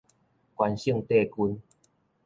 [0.55, 1.61] 關聖帝君